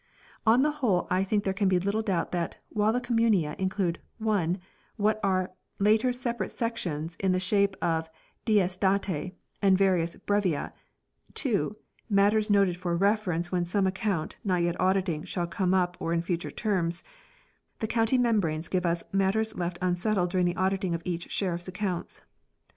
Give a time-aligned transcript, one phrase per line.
[0.47, 3.99] On the whole I think there can be little doubt that, while the "Communia" include
[4.27, 4.55] (i)
[4.97, 8.09] what are later separate sections in the shape of"
[8.51, 10.73] dies dati" and various" Brevia,"
[11.35, 11.75] (2)
[12.09, 16.23] matters noted for reference when some account, not yet audited, shall come up or in
[16.23, 17.03] future terms;
[17.77, 21.73] the county membranes give us matters left unsettled during the auditing of each sheriff's ac
[21.73, 22.23] counts.